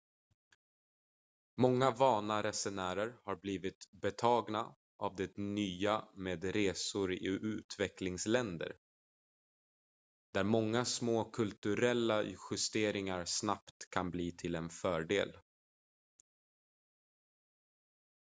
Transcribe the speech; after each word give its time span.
många 1.57 1.91
vana 1.91 2.43
resenärer 2.43 3.17
har 3.23 3.35
blivit 3.35 3.91
betagna 3.91 4.75
av 4.97 5.15
det 5.15 5.37
nya 5.37 6.05
med 6.13 6.43
resor 6.43 7.13
i 7.13 7.25
utvecklingsländer 7.27 8.75
där 10.33 10.43
många 10.43 10.85
små 10.85 11.23
kulturella 11.31 12.23
justeringar 12.51 13.25
snabbt 13.25 13.89
kan 13.91 14.11
bli 14.11 14.31
till 14.31 14.55
en 14.55 14.69
fördel 14.69 15.37